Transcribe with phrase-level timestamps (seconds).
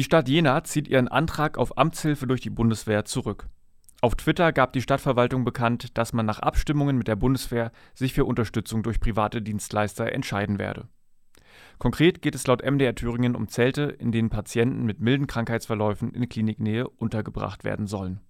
[0.00, 3.50] Die Stadt Jena zieht ihren Antrag auf Amtshilfe durch die Bundeswehr zurück.
[4.00, 8.24] Auf Twitter gab die Stadtverwaltung bekannt, dass man nach Abstimmungen mit der Bundeswehr sich für
[8.24, 10.88] Unterstützung durch private Dienstleister entscheiden werde.
[11.76, 16.26] Konkret geht es laut MDR Thüringen um Zelte, in denen Patienten mit milden Krankheitsverläufen in
[16.30, 18.22] Kliniknähe untergebracht werden sollen